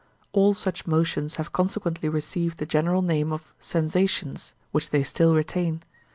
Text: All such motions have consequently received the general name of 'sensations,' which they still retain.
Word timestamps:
All 0.31 0.55
such 0.55 0.87
motions 0.87 1.35
have 1.35 1.51
consequently 1.53 2.09
received 2.09 2.57
the 2.57 2.65
general 2.65 3.03
name 3.03 3.31
of 3.31 3.53
'sensations,' 3.59 4.55
which 4.71 4.89
they 4.89 5.03
still 5.03 5.35
retain. 5.35 5.83